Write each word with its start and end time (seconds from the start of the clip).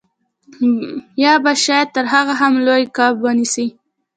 یا 1.23 1.33
به 1.43 1.51
شاید 1.63 1.87
تر 1.95 2.05
هغه 2.13 2.33
هم 2.41 2.53
لوی 2.65 2.83
کب 2.95 3.13
ونیسئ 3.23 3.67